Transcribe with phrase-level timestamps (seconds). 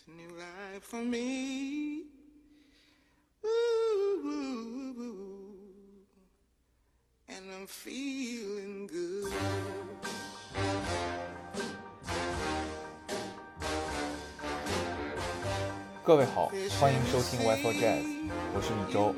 [0.00, 2.04] It's a new life for me.
[3.44, 6.06] Ooh, ooh, ooh.
[7.28, 9.32] And I'm feeling good.
[16.02, 18.04] 各位好，欢迎收听 Y4 Jazz，
[18.54, 19.14] 我是米周。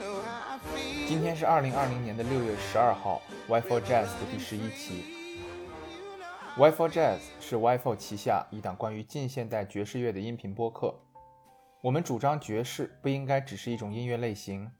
[1.07, 5.22] 今天是二零二零年的六月十二号，Y4 Jazz 的第十一期。
[6.59, 10.95] Y4 Jazz 是 Y4 旗下一档关于近现代爵士乐的音频播客。
[11.81, 14.71] 我们主张爵士不应该只是一种音乐类型，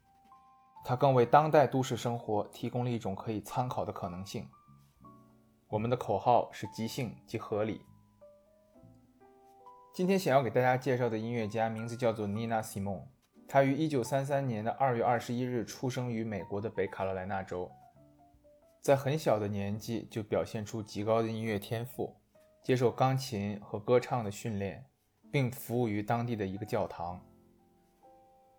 [0.85, 4.47] 它更为当代都市生活提供了一种可以参考的可能性。
[5.67, 7.81] 我们的口号是即兴即合理。
[9.95, 13.01] 今天想要给大家介绍的音乐家名字叫做 Nina Simone，
[13.47, 17.71] 她于1933年的2月21日出生于美国的北卡罗来纳州，
[18.83, 22.13] 在很小的年纪就表现出极高的音乐天赋，
[22.61, 24.85] 接受钢琴和歌唱的训练，
[25.31, 27.25] 并服务于当地的一个教堂。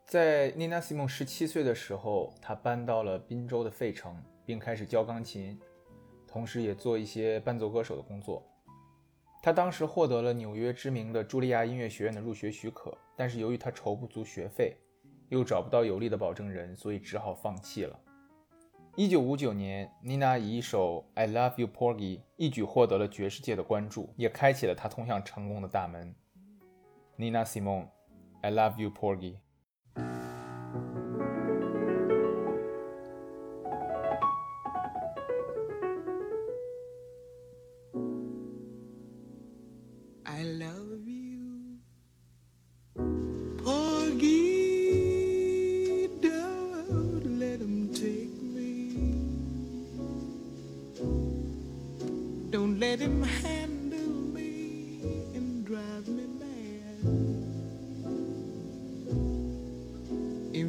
[0.07, 5.61] 在 Nina Simone 17岁的时候，他搬到了宾州的费城，并开始教钢琴，
[6.27, 8.43] 同时也做一些伴奏歌手的工作。
[9.43, 14.75] 他当时获得了纽约知名的茱莉亚音乐学院的入学许可，但是由于他筹不足学费，
[15.29, 18.01] 又找不到有力的保证人，所以只好放弃了。
[18.97, 26.15] 一九五九年，，Nina 以一首《I Love You, Porgy》一举获得了爵士界的关注，也开启了她通向成功的大门。
[27.19, 27.87] Nina Simone，
[28.43, 29.33] 《I Love You, Porgy》。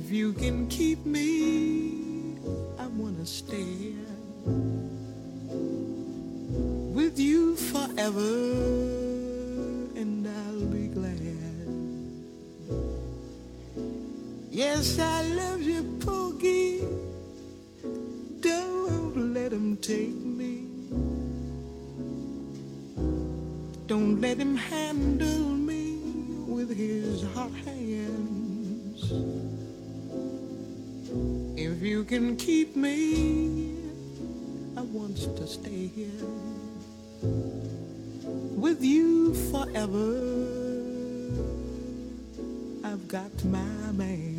[0.05, 2.37] If you can keep me,
[2.77, 3.95] I wanna stay
[6.93, 8.35] with you forever,
[9.99, 11.19] and I'll be glad.
[14.51, 15.24] Yes, I
[32.15, 33.75] can keep me,
[34.77, 36.23] I want to stay here
[38.55, 40.15] with you forever.
[42.85, 44.34] I've got my man.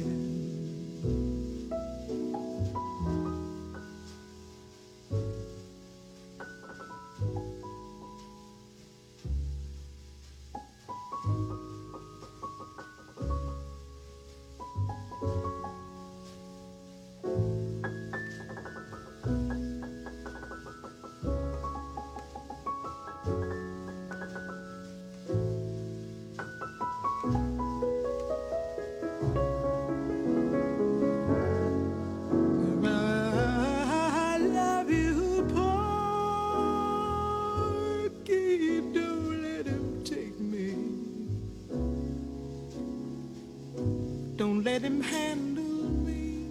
[44.86, 46.46] Him handle me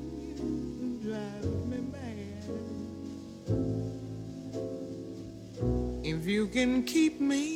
[1.69, 2.44] me mad.
[6.03, 7.55] If you can keep me,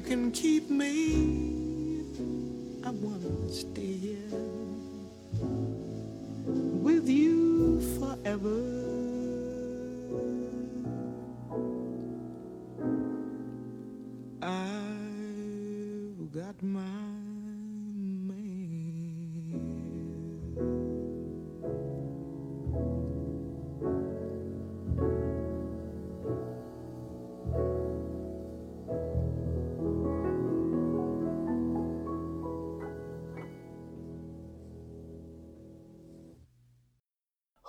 [0.00, 2.04] you can keep me,
[2.84, 4.16] I wanna stay here
[6.46, 8.79] with you forever.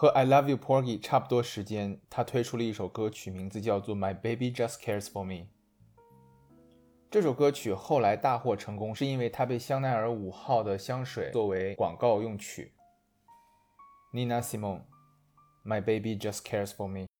[0.01, 5.45] 和 I Love You Porgy 差不多时间，他推出了一首歌曲，名字叫做 My Baby Just Cares for Me。
[7.11, 12.73] 这首歌曲后来大获成功，是因为它被香奈儿五号的香水作为广告用曲。
[14.11, 17.10] Nina Simone，My Baby Just Cares for Me。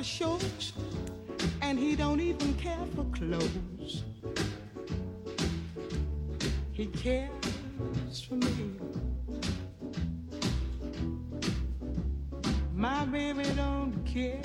[0.00, 0.72] For shorts,
[1.60, 4.04] and he don't even care for clothes.
[6.72, 8.70] He cares for me.
[12.74, 14.40] My baby don't care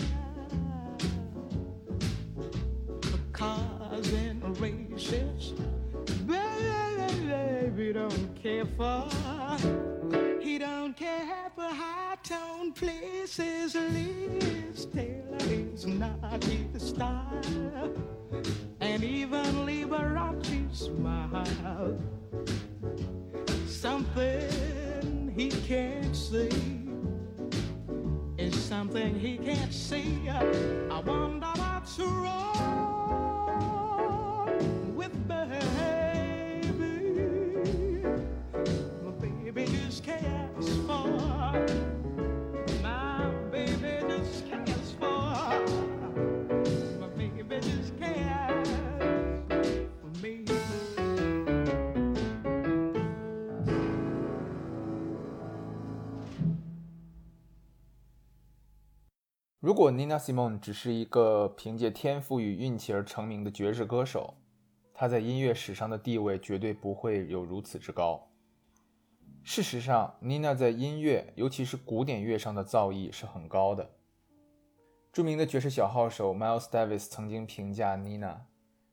[59.65, 64.36] 如果 Nina Simone 只是一个凭借天赋与运气而成名的爵士歌手，
[64.93, 68.29] 她在音乐史上的地位绝对不会有如此之高。
[69.41, 73.89] 事实上，Nina 在音乐，尤其是古典乐上的造诣是很高的。
[75.12, 78.41] 著名的爵士小号手 Miles Davis 曾经评价 Nina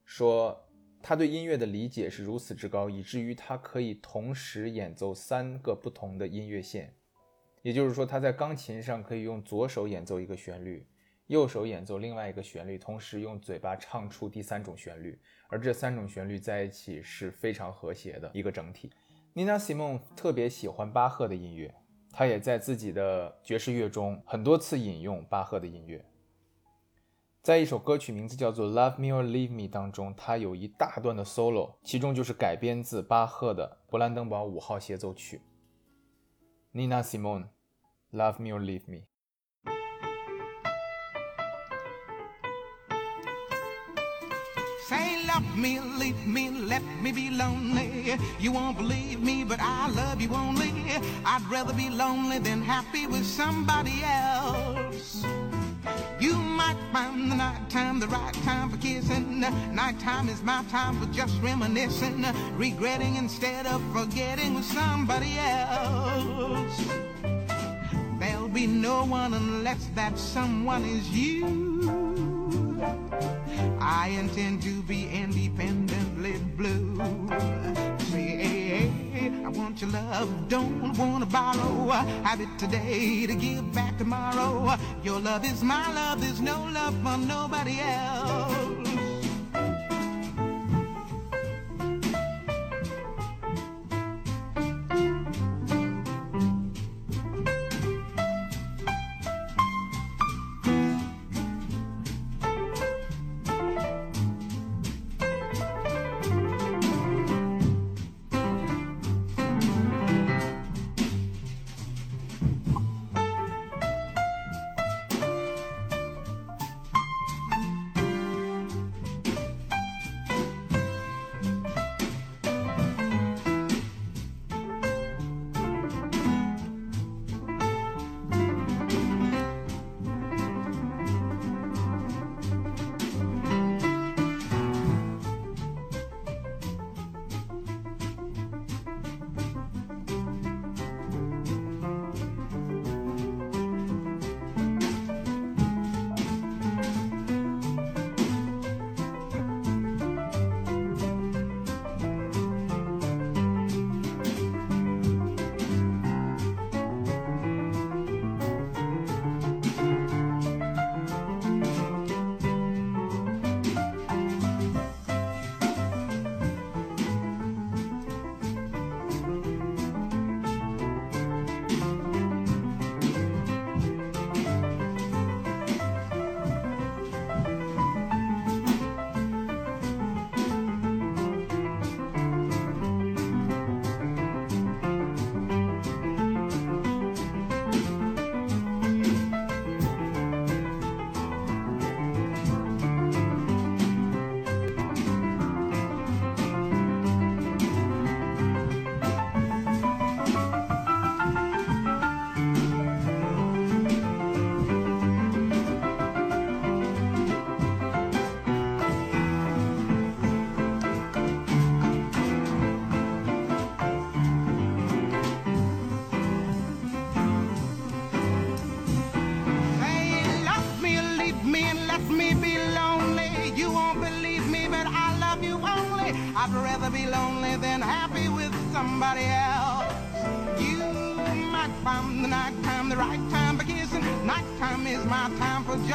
[0.07, 0.71] 说，
[1.03, 6.95] 他对音乐的理解是如此之高，以至于他可以同时演奏三个不同的音乐线。
[7.63, 10.87] 也就是说，他在钢琴上可以用左手演奏一个旋律，
[11.29, 18.91] 右手演奏另外一个旋律，同时用嘴巴唱出第三种旋律，而这三种旋律在一起是非常和谐的一个整体。
[19.35, 21.75] Nina Simone 特别喜欢巴赫的音乐，
[22.13, 26.05] 他也在自己的爵士乐中很多次引用巴赫的音乐。
[27.43, 35.41] 在一首歌曲名字叫做《Love Me or Leave Me》当中，它有一大段的 solo，其中就是改编自巴赫的勃兰登堡五号协奏曲。
[36.75, 37.45] Nina Simone,
[38.13, 39.05] Love Me or Leave Me.
[44.89, 48.17] Say, love me, leave me, let me be lonely.
[48.41, 50.73] You won't believe me, but I love you only.
[51.27, 55.27] I'd rather be lonely than happy with somebody else.
[56.63, 59.41] Might find the night time the right time for kissing.
[59.73, 62.25] Nighttime is my time for just reminiscing,
[62.57, 66.85] regretting instead of forgetting with somebody else.
[68.21, 72.81] There'll be no one unless that someone is you.
[73.81, 77.92] I intend to be independently blue.
[79.45, 81.91] I want your love, don't wanna borrow.
[82.25, 84.77] Have it today to give back tomorrow.
[85.03, 88.82] Your love is my love, there's no love for nobody else.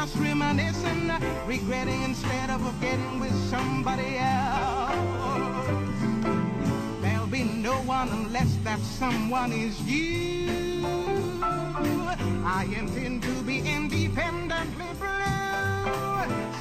[0.08, 1.12] Just reminiscing,
[1.46, 5.68] regretting instead of forgetting with somebody else.
[7.02, 10.48] There'll be no one unless that someone is you.
[12.46, 15.10] I intend to be independently blue.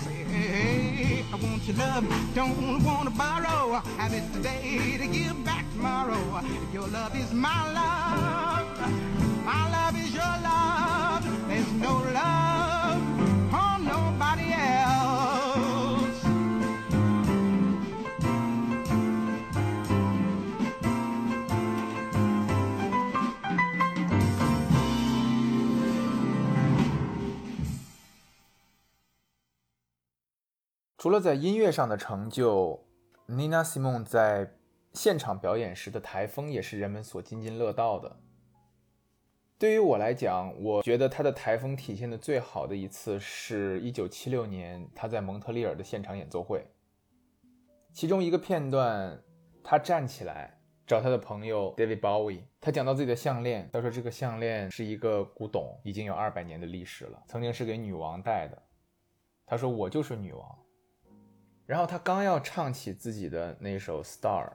[0.03, 3.81] Say, hey, I want your love, don't wanna borrow.
[3.99, 6.43] Have it today to give back tomorrow.
[6.73, 8.91] Your love is my love,
[9.45, 11.49] my love is your love.
[11.49, 12.46] There's no love
[30.99, 32.87] 除了在音乐上的成就
[33.29, 34.55] ，Nina Simone 在
[34.95, 38.17] 现场表演时的台风也是人们所津津乐道的。
[39.59, 46.67] 对于我来讲，我觉得她的台风体现的最好的一次是1976年她在蒙特利尔的现场演奏会。
[47.93, 49.23] 其中一个片段，
[49.63, 58.63] 她站起来，找他的朋友 David Bowie，他讲到自己的项链，他说这个项链是一个古董，已经有二百年的历史了，曾经是给女王戴的。
[59.45, 60.59] 他说我就是女王。
[61.67, 64.53] 然后他刚要唱起自己的那首 Star，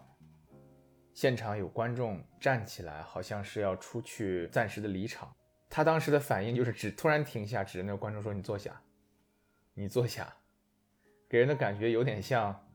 [1.14, 5.30] 现场有观众站起来，好像是要出去暂时的离场。
[5.70, 8.82] 他当时的反应就是只突然停下，指着那个观众说：“你坐下，
[9.74, 10.34] 你坐下。”
[11.30, 12.68] 给人的感觉有点像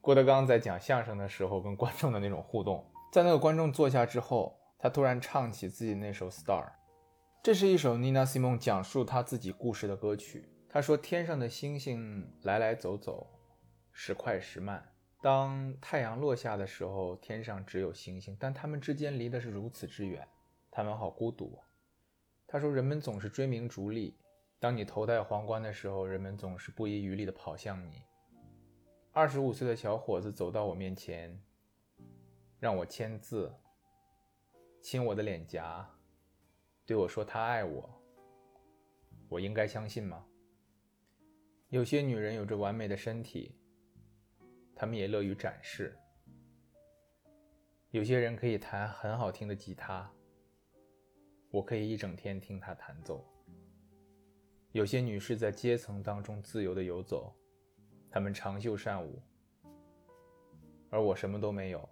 [0.00, 2.84] 郭德纲在讲相声的时候跟观众的那种互动。
[3.12, 6.64] 在那个观众坐下之后，他突然唱起自己那首《Star》，
[7.42, 10.48] 这是一首 Nina Simone 讲述他自己故事的歌曲。
[10.68, 13.33] 他说：“天上的星星来来走走，
[13.94, 14.92] 时快时慢。
[15.22, 20.28] 当太阳落下的时候，天上只有星星，但它们之间离的是如此之远，
[20.70, 21.58] 它们好孤独。”
[22.46, 24.18] 他说：“人们总是追名逐利。”
[24.60, 28.02] 当你头戴皇冠的时候，人们总是不遗余力地跑向你。
[29.12, 31.40] 二十五岁的小伙子走到我面前，
[32.58, 33.54] 让我签字，
[34.82, 35.88] 亲我的脸颊，
[36.84, 37.90] 对我说他爱我。
[39.28, 40.24] 我应该相信吗？
[41.68, 43.54] 有些女人有着完美的身体，
[44.84, 45.98] 他们也乐于展示。
[47.88, 50.12] 有些人可以弹很好听的吉他，
[51.50, 53.24] 我可以一整天听他弹奏。
[54.72, 57.34] 有些女士在阶层当中自由地游走，
[58.10, 59.22] 她们长袖善舞，
[60.90, 61.88] 而我什么都没有。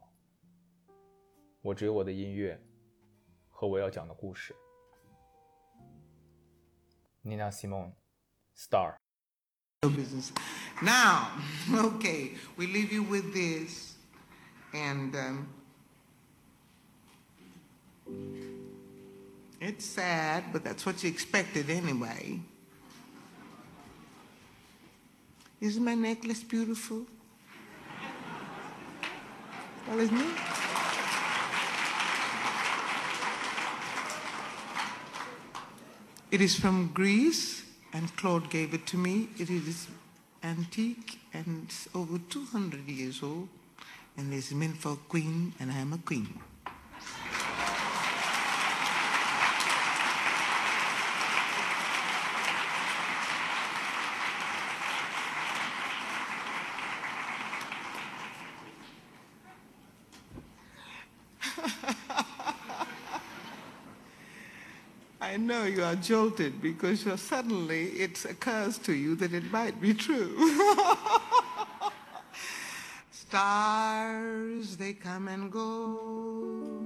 [1.62, 2.62] 我只有我的音乐
[3.49, 4.54] 和我要讲的故事。
[7.25, 7.94] Nina Simone,
[8.55, 8.96] Star.
[10.83, 11.31] Now,
[11.73, 13.95] okay, we leave you with this,
[14.75, 15.49] and um,
[19.61, 22.40] it's sad, but that's what you expected anyway.
[25.61, 27.07] Isn't my necklace beautiful?
[29.88, 30.37] Well, isn't it?
[36.33, 39.29] It is from Greece, and Claude gave it to me.
[39.38, 39.87] It is
[40.42, 43.48] antique and over 200 years old,
[44.16, 46.40] and it's meant for a queen, and I am a queen.
[65.20, 69.94] I know you are jolted because suddenly it occurs to you that it might be
[69.94, 70.35] true.
[73.11, 76.83] Stars, they come and go.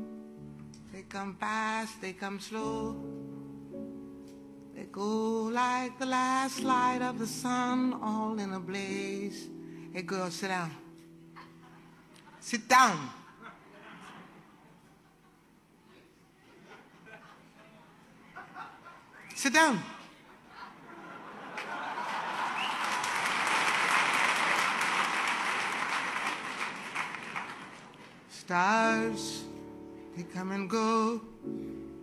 [0.93, 2.97] They come fast, they come slow.
[4.75, 9.49] They go like the last light of the sun, all in a blaze.
[9.93, 10.71] Hey, girl, sit down.
[12.41, 13.09] Sit down.
[19.37, 19.79] Sit down.
[28.31, 29.45] Stars,
[30.17, 31.21] they come and go.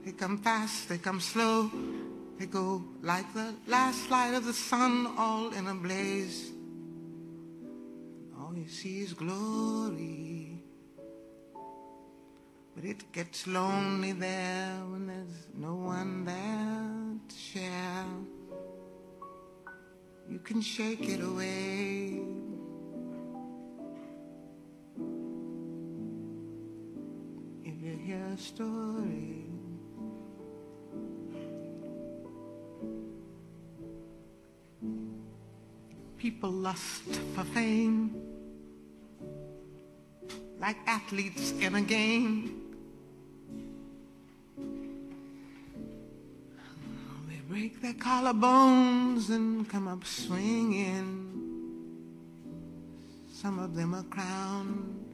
[0.06, 1.72] They come fast, they come slow.
[2.38, 6.52] They go like the last light of the sun, all in a blaze.
[8.40, 10.62] All you see is glory.
[12.76, 16.93] But it gets lonely there when there's no one there
[17.36, 18.06] share.
[20.30, 22.22] You can shake it away.
[27.64, 29.46] If you hear a story.
[36.18, 37.04] People lust
[37.36, 38.16] for fame
[40.60, 42.63] like athletes in a game.
[47.54, 51.30] Break their collarbones and come up swinging.
[53.32, 55.06] Some of them are crowned,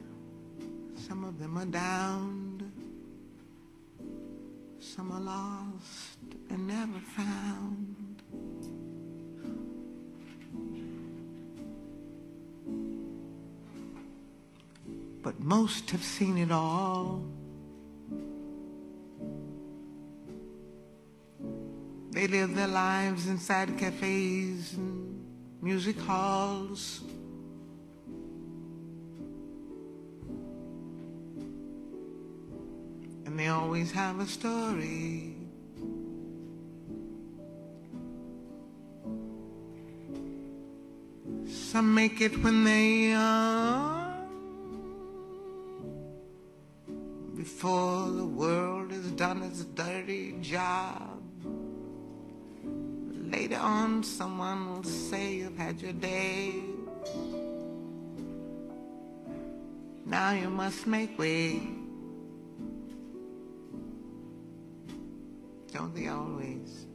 [0.96, 2.62] some of them are downed,
[4.80, 6.16] some are lost
[6.48, 8.22] and never found.
[15.22, 17.22] But most have seen it all.
[22.20, 25.24] They live their lives inside cafes and
[25.62, 27.00] music halls.
[33.24, 35.34] And they always have a story.
[41.46, 44.14] Some make it when they are
[47.34, 51.09] before the world has done its dirty job.
[53.50, 56.62] Later on, someone will say you've had your day.
[60.06, 61.60] Now you must make way.
[65.72, 66.86] Don't they always?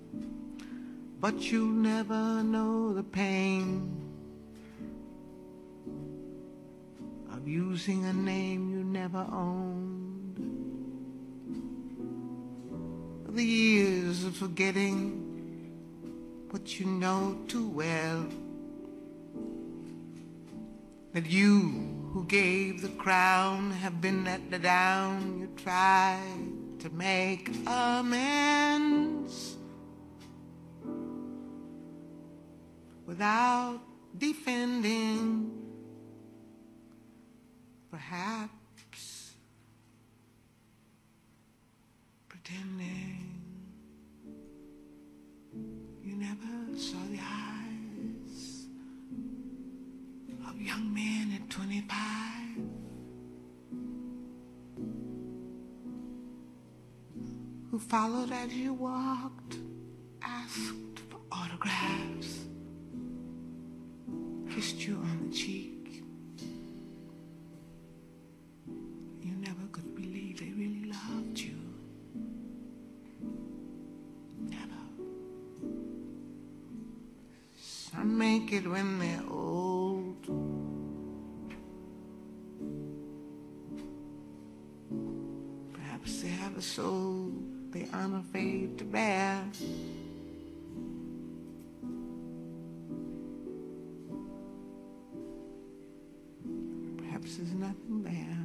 [1.20, 3.92] But you'll never know the pain
[7.34, 10.40] of using a name you never owned.
[13.28, 15.25] The years of forgetting
[16.56, 18.26] what you know too well.
[21.12, 21.52] That you
[22.14, 25.38] who gave the crown have been let down.
[25.42, 29.58] You tried to make amends
[33.06, 33.82] without
[34.18, 35.52] defending.
[37.92, 39.34] Perhaps
[42.30, 43.25] pretending
[46.26, 48.66] never saw the eyes
[50.48, 51.88] of young men at 25
[57.70, 59.58] who followed as you walked,
[60.24, 62.46] asked for autographs,
[64.50, 65.75] kissed you on the cheek.
[78.40, 80.22] Make it when they're old.
[85.74, 87.32] Perhaps they have a soul
[87.72, 89.42] they aren't afraid to bear.
[96.98, 98.42] Perhaps there's nothing there.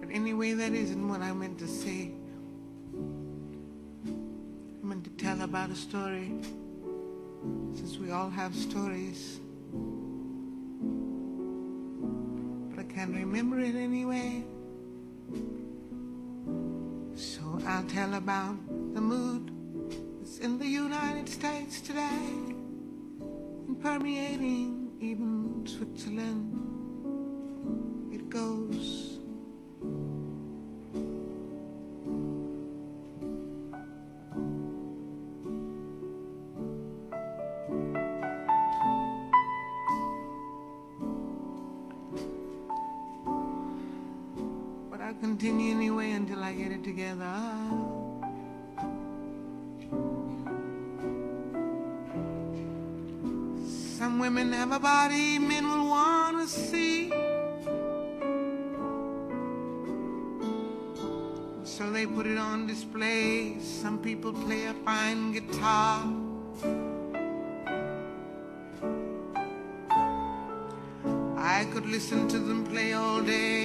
[0.00, 2.12] But anyway, that isn't what I meant to say.
[5.38, 6.32] Tell about a story,
[7.72, 9.38] since we all have stories.
[12.70, 14.42] But I can't remember it anyway.
[17.14, 18.56] So I'll tell about
[18.94, 19.52] the mood
[20.18, 22.32] that's in the United States today
[23.68, 26.50] and permeating even Switzerland.
[28.12, 28.97] It goes.
[65.40, 66.02] Guitar.
[71.36, 73.57] I could listen to them play all day.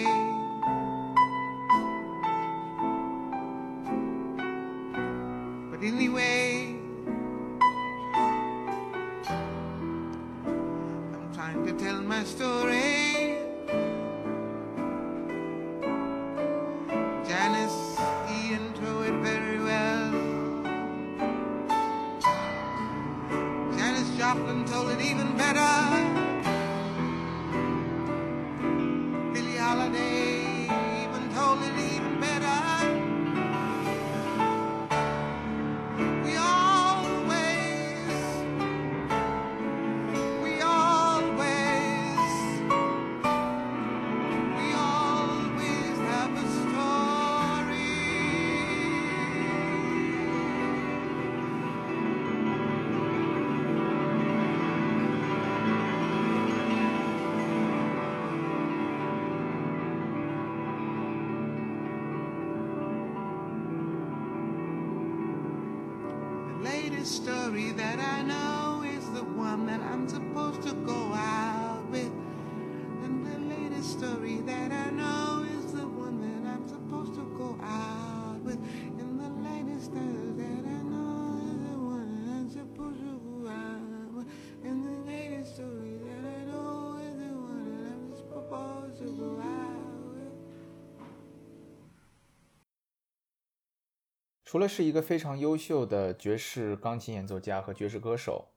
[94.54, 98.50] 除了是一个非常优秀的爵士钢琴演奏家和爵士歌手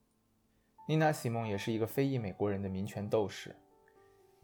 [0.86, 3.56] ，Nina Simone 也是一个非裔美国人的民权斗士。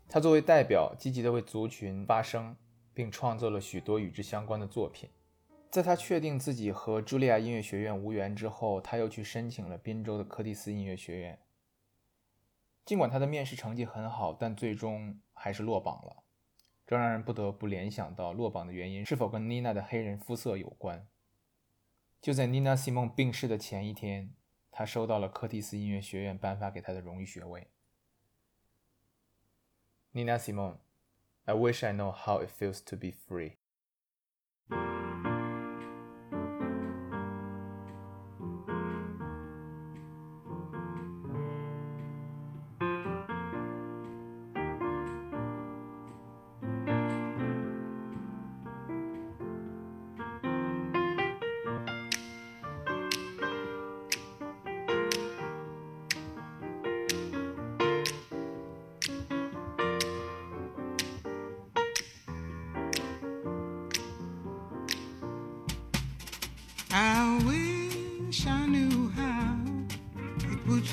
[0.09, 2.57] 她作为代表，积极地为族群发声，
[2.95, 5.11] 并创作了许多与之相关的作品。
[5.71, 11.39] 在她确定自己和茱莉亚音乐学院无缘之后，她又去申请了宾州的柯蒂斯音乐学院。
[12.87, 16.23] 尽管她的面试成绩很好，但最终还是落榜了。
[16.87, 21.07] 这让人不得不联想到，落榜的原因是否跟妮娜的黑人肤色有关。
[22.23, 24.33] 就在 Nina Simone 病逝的前一天。
[24.73, 27.69] 他收到了柯蒂斯音乐学院颁发给他的荣誉学位。
[30.15, 30.79] Nina Simone,
[31.45, 33.57] I wish I know how it feels to be free.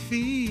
[0.10, 0.49] Feel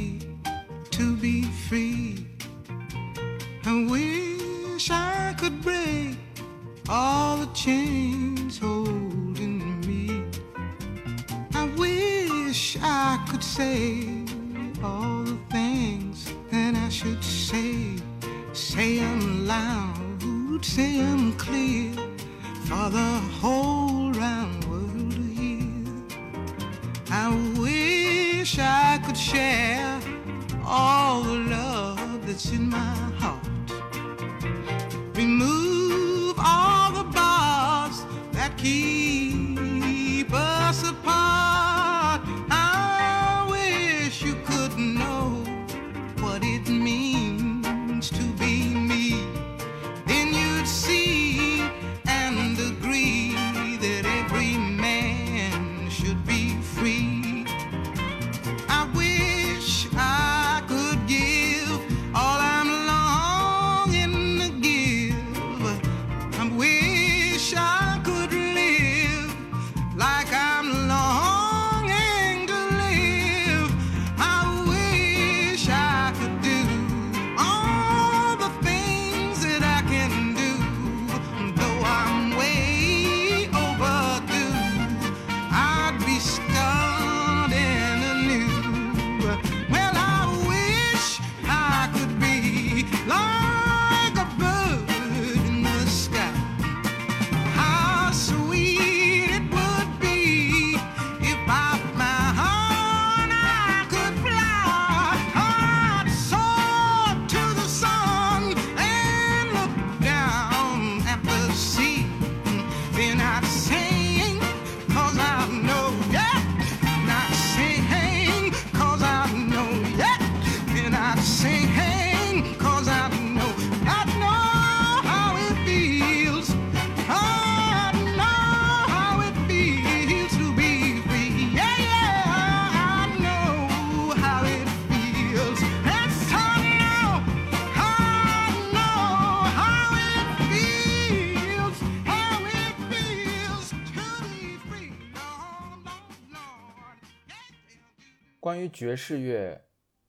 [148.59, 149.57] 关于爵士乐，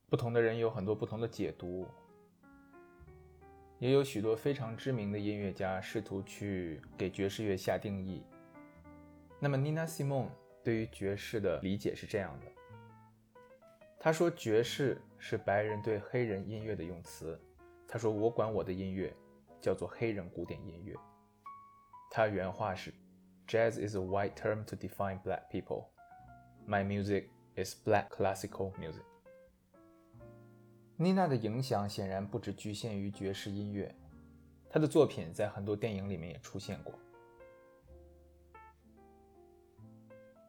[0.10, 1.88] 不同的人有很多不同的解读，
[3.78, 8.24] 也有许多非常知名的音乐家试图去给爵士乐下定义。
[9.40, 10.30] 那么，Nina Simone
[10.64, 12.48] 对于爵士的理解是这样的：
[14.00, 17.40] 他说，爵士是白人对黑人音乐的用词。
[17.88, 19.16] 他说，我管我的音乐
[19.62, 20.96] 叫做黑人古典音乐。
[22.10, 22.92] 他原话是
[23.48, 25.86] ：“Jazz is a white term to define black people.
[26.68, 27.26] My music
[27.64, 29.04] is black classical music.”
[30.98, 33.96] 妮娜的影响显然不只局限于爵士音乐，
[34.70, 36.94] 她的作品在很多电影里面也出现过。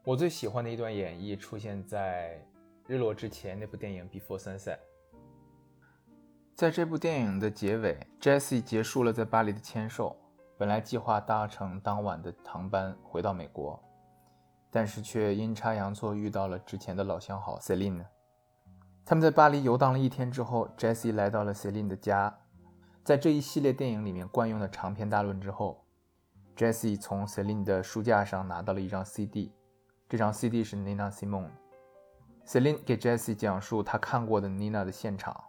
[0.03, 2.43] 我最喜欢的一段演绎出现在
[2.91, 4.77] 《日落之前》那部电影《Before Sunset》。
[6.55, 10.17] 在这部电影的结尾，Jesse 结束了在巴黎的签售，
[10.57, 13.81] 本来计划搭乘当晚的航班回到美国，
[14.71, 18.05] 但是却阴差阳错遇到了之前的老相好 Celine。
[19.05, 22.35] 他们在巴黎游荡了一天之后，Jesse 来到了 Celine 的家。
[23.03, 25.83] 在这一系列电影里面惯用的长篇大论之后
[26.55, 29.51] ，Jesse 从 Celine 的书架上拿到了一张 CD，
[30.07, 31.49] 这张 CD 是 Nina Simone。
[32.45, 35.43] Celine 给 Jessie 讲述他看过的 Nina 的现场，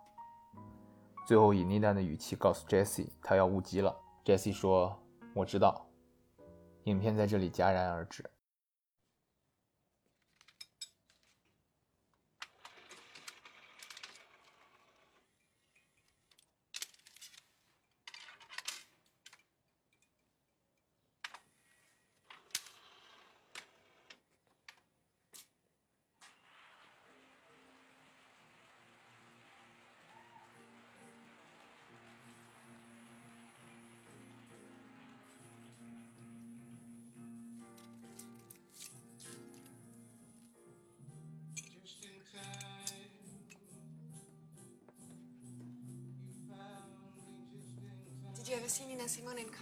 [1.26, 3.96] 最后以 Nina 的语气告诉 Jessie 他要误机了。
[4.24, 4.98] Jessie 说
[5.34, 5.86] ：“我知道。”
[6.84, 8.28] 影片在这里戛然而止。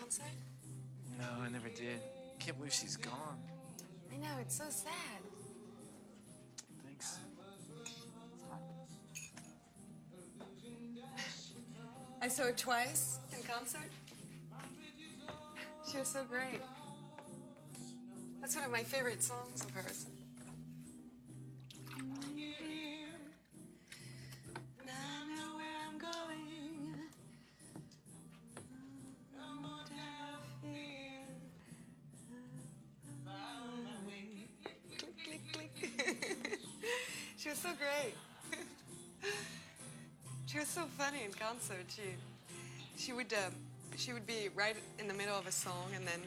[0.00, 0.24] Concert?
[1.18, 2.00] No, I never did.
[2.38, 3.38] Can't believe she's gone.
[4.12, 5.20] I know, it's so sad.
[6.84, 7.18] Thanks.
[12.22, 13.90] I saw her twice in concert.
[15.90, 16.60] She was so great.
[18.40, 20.06] That's one of my favorite songs of hers.
[41.30, 41.84] In concert.
[41.88, 42.02] She,
[42.96, 43.50] she would, uh,
[43.96, 46.20] she would be right in the middle of a song and then,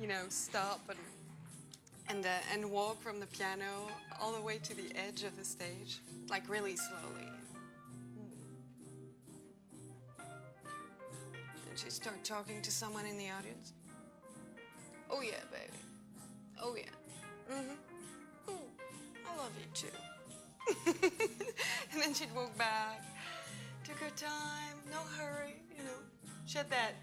[0.00, 0.98] you know, stop and
[2.10, 3.88] and uh, and walk from the piano
[4.20, 7.28] all the way to the edge of the stage, like really slowly.
[10.18, 13.72] And she'd start talking to someone in the audience.
[15.10, 15.78] Oh yeah, baby.
[16.62, 17.54] Oh yeah.
[17.54, 18.50] Mm-hmm.
[18.50, 18.68] Ooh,
[19.26, 19.88] I love you too.
[21.92, 23.02] and then she'd walk back.
[23.84, 25.98] Took her time, no hurry, you know.
[26.46, 26.94] She had that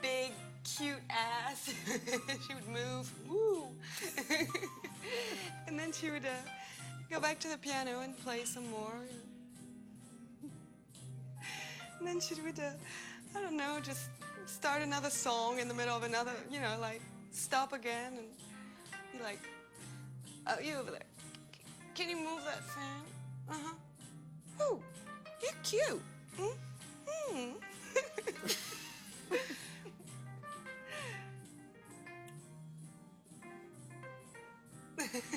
[0.00, 0.30] big,
[0.62, 1.74] cute ass.
[2.46, 3.66] she would move, woo.
[5.66, 6.50] and then she would uh,
[7.10, 8.94] go back to the piano and play some more.
[11.98, 12.70] And then she would, uh,
[13.36, 14.10] I don't know, just
[14.46, 17.00] start another song in the middle of another, you know, like
[17.32, 18.28] stop again and
[19.12, 19.40] be like,
[20.46, 21.00] oh, you over there.
[21.96, 23.02] Can you move that fan?
[23.50, 23.74] Uh huh.
[25.46, 26.02] You're cute.
[27.30, 27.52] Mm-hmm.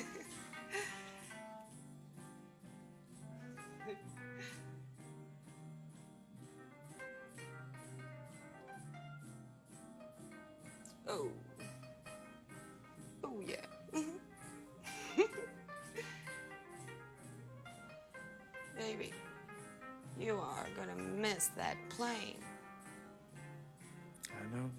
[21.99, 22.41] plane.
[24.29, 24.69] I know.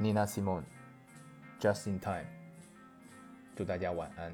[0.00, 0.64] Nina Simone,
[1.60, 2.24] Just in Time。
[3.54, 4.32] 祝大家晚安。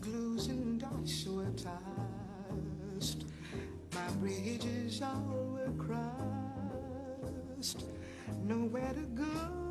[0.00, 3.24] Glues and dots were tossed,
[3.94, 6.12] my bridges all were crossed,
[8.44, 9.61] nowhere to go.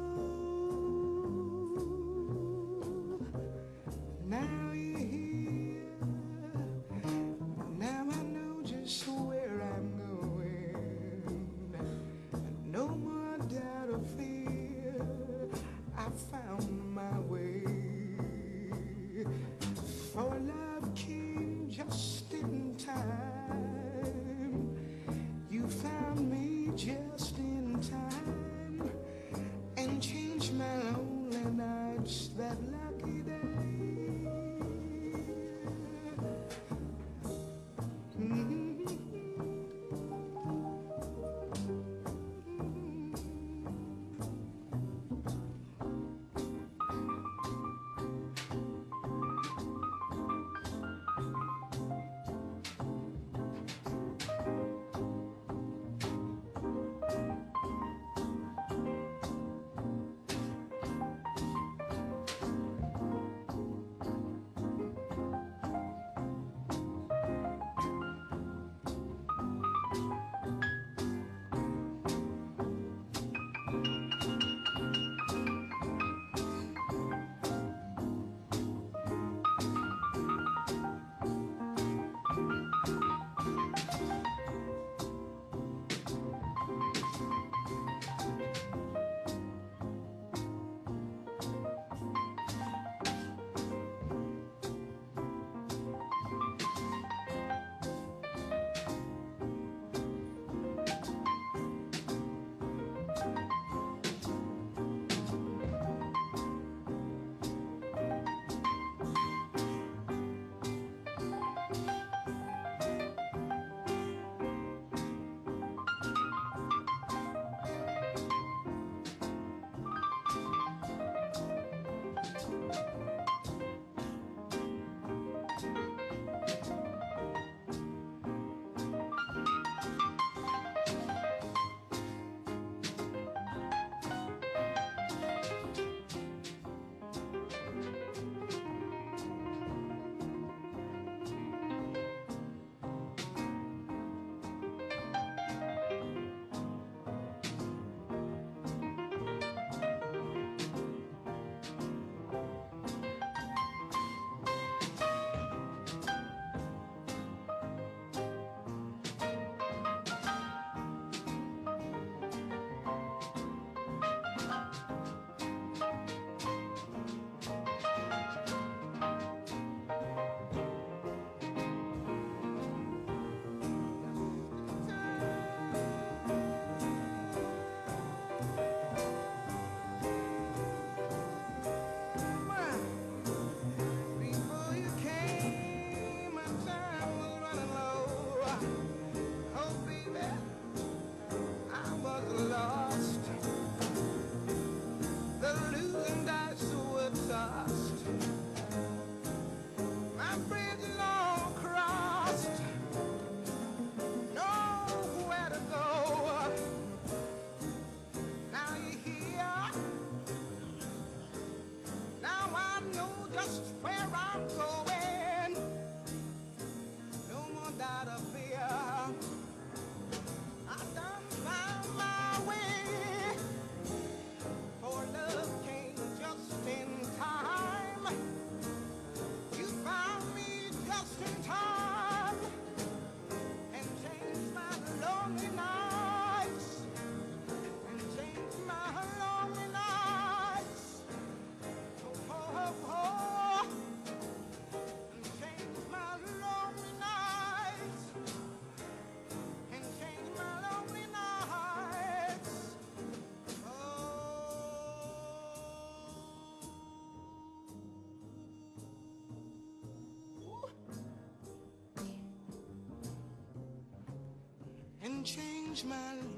[265.24, 266.31] Change my lonely